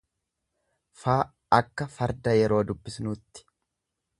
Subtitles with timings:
[1.01, 1.17] f
[1.57, 3.45] akka farda yeroo dubbisnuutti.